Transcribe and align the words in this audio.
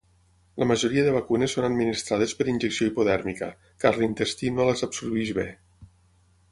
La 0.61 0.67
majoria 0.69 1.03
de 1.07 1.11
vacunes 1.15 1.53
són 1.57 1.67
administrades 1.67 2.33
per 2.39 2.47
injecció 2.55 2.89
hipodèrmica, 2.89 3.51
car 3.85 3.93
l'intestí 4.01 4.53
no 4.57 4.69
les 4.71 4.85
absorbeix 4.89 5.35
bé. 5.43 5.49